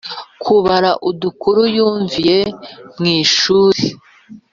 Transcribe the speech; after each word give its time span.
-kubara 0.07 0.91
udukuru 1.09 1.61
yumviye 1.75 2.39
mu 2.97 3.05
ishuri 3.23 3.81